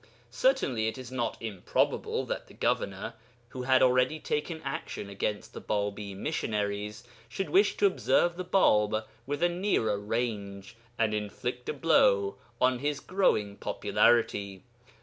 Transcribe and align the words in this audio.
Certainly 0.31 0.87
it 0.87 0.97
is 0.97 1.11
not 1.11 1.39
improbable 1.39 2.25
that 2.25 2.47
the 2.47 2.55
governor, 2.55 3.13
who 3.49 3.61
had 3.61 3.83
already 3.83 4.19
taken 4.19 4.59
action 4.63 5.11
against 5.11 5.53
the 5.53 5.61
Bābī 5.61 6.15
missionaries, 6.17 7.03
should 7.29 7.51
wish 7.51 7.77
to 7.77 7.85
observe 7.85 8.35
the 8.35 8.43
Bāb 8.43 9.05
within 9.27 9.51
a 9.51 9.55
nearer 9.59 9.99
range, 9.99 10.75
and 10.97 11.13
inflict 11.13 11.69
a 11.69 11.73
blow 11.73 12.35
on 12.59 12.79
his 12.79 12.99
growing 12.99 13.57
popularity. 13.57 14.63